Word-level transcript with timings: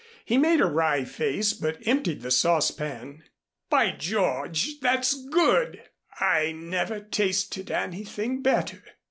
He 0.25 0.35
made 0.39 0.59
a 0.61 0.65
wry 0.65 1.03
face 1.05 1.53
but 1.53 1.85
emptied 1.85 2.21
the 2.21 2.31
saucepan. 2.31 3.21
"By 3.69 3.91
George, 3.91 4.79
that's 4.79 5.13
good! 5.29 5.83
I 6.19 6.53
never 6.53 6.99
tasted 7.01 7.69
anything 7.69 8.41
better." 8.41 8.81